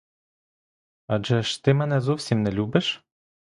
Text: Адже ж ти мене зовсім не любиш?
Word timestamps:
Адже 1.07 1.41
ж 1.43 1.63
ти 1.63 1.73
мене 1.73 2.01
зовсім 2.01 2.43
не 2.43 2.51
любиш? 2.51 3.03